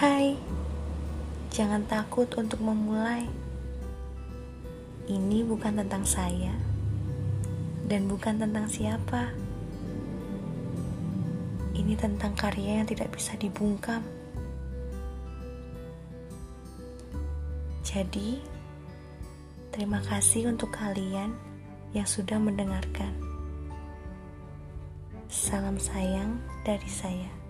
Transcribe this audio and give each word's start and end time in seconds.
Hai, 0.00 0.32
jangan 1.52 1.84
takut 1.84 2.24
untuk 2.40 2.56
memulai. 2.64 3.28
Ini 5.04 5.44
bukan 5.44 5.76
tentang 5.76 6.08
saya 6.08 6.56
dan 7.84 8.08
bukan 8.08 8.40
tentang 8.40 8.64
siapa. 8.64 9.28
Ini 11.76 12.00
tentang 12.00 12.32
karya 12.32 12.80
yang 12.80 12.88
tidak 12.88 13.12
bisa 13.12 13.36
dibungkam. 13.36 14.00
Jadi, 17.84 18.40
terima 19.68 20.00
kasih 20.00 20.48
untuk 20.48 20.72
kalian 20.72 21.36
yang 21.92 22.08
sudah 22.08 22.40
mendengarkan. 22.40 23.12
Salam 25.28 25.76
sayang 25.76 26.40
dari 26.64 26.88
saya. 26.88 27.49